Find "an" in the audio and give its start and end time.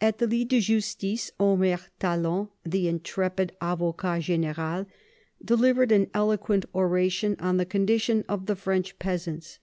5.90-6.08